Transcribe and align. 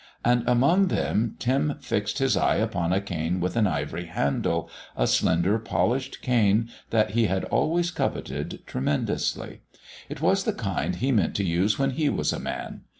And, 0.25 0.43
among 0.49 0.87
them, 0.87 1.35
Tim 1.37 1.77
fixed 1.79 2.17
his 2.17 2.35
eye 2.35 2.55
upon 2.55 2.91
a 2.91 2.99
cane 2.99 3.39
with 3.39 3.55
an 3.55 3.67
ivory 3.67 4.05
handle, 4.05 4.67
a 4.97 5.05
slender, 5.05 5.59
polished 5.59 6.23
cane 6.23 6.71
that 6.89 7.11
he 7.11 7.27
had 7.27 7.43
always 7.43 7.91
coveted 7.91 8.63
tremendously. 8.65 9.61
It 10.09 10.19
was 10.19 10.43
the 10.43 10.53
kind 10.53 10.95
he 10.95 11.11
meant 11.11 11.35
to 11.35 11.45
use 11.45 11.77
when 11.77 11.91
he 11.91 12.09
was 12.09 12.33
a 12.33 12.39
man. 12.39 12.81